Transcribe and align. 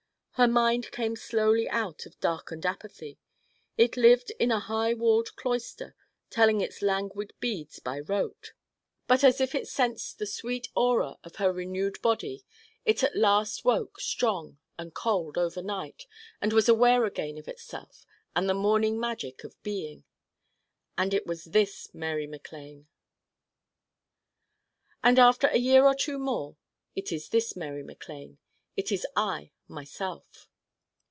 Her 0.35 0.47
mind 0.47 0.89
came 0.89 1.15
slowly 1.15 1.69
out 1.69 2.07
of 2.07 2.19
darkened 2.19 2.65
apathy. 2.65 3.19
It 3.77 3.95
lived 3.95 4.31
in 4.39 4.49
a 4.49 4.59
high 4.61 4.91
walled 4.95 5.35
cloister 5.35 5.93
telling 6.31 6.61
its 6.61 6.81
languid 6.81 7.33
beads 7.39 7.77
by 7.77 7.99
rote. 7.99 8.53
But 9.05 9.23
as 9.23 9.39
if 9.39 9.53
it 9.53 9.67
sensed 9.67 10.17
the 10.17 10.25
sweet 10.25 10.69
aura 10.75 11.19
of 11.23 11.35
her 11.35 11.53
renewed 11.53 12.01
body 12.01 12.43
it 12.85 13.03
at 13.03 13.15
last 13.15 13.63
woke 13.63 13.99
strong 13.99 14.57
and 14.79 14.95
cold 14.95 15.37
overnight 15.37 16.07
and 16.41 16.53
was 16.53 16.67
aware 16.67 17.05
again 17.05 17.37
of 17.37 17.47
itself 17.47 18.03
and 18.35 18.49
the 18.49 18.55
mourning 18.55 18.99
magic 18.99 19.43
of 19.43 19.61
being. 19.61 20.05
It 20.97 21.27
was 21.27 21.43
this 21.43 21.93
Mary 21.93 22.25
MacLane. 22.25 22.87
And 25.03 25.19
after 25.19 25.49
a 25.49 25.57
year 25.57 25.85
or 25.85 25.93
two 25.93 26.17
more 26.17 26.57
it 26.95 27.11
is 27.11 27.29
this 27.29 27.55
Mary 27.55 27.83
MacLane. 27.83 28.39
It 28.75 28.91
is 28.91 29.05
I 29.15 29.51
myself. 29.67 30.49